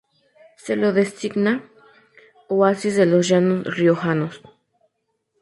[0.63, 1.63] Se lo designa
[2.47, 4.41] ""Oasis de los Llanos Riojanos"".